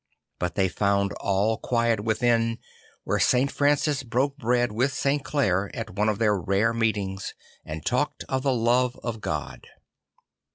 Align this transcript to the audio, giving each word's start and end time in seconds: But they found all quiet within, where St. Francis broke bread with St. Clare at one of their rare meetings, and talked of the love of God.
But 0.39 0.55
they 0.55 0.67
found 0.67 1.13
all 1.21 1.59
quiet 1.59 1.99
within, 1.99 2.57
where 3.03 3.19
St. 3.19 3.51
Francis 3.51 4.01
broke 4.01 4.35
bread 4.35 4.71
with 4.71 4.91
St. 4.91 5.23
Clare 5.23 5.69
at 5.75 5.91
one 5.93 6.09
of 6.09 6.17
their 6.17 6.35
rare 6.35 6.73
meetings, 6.73 7.35
and 7.63 7.85
talked 7.85 8.23
of 8.27 8.41
the 8.41 8.51
love 8.51 8.99
of 9.03 9.21
God. 9.21 9.67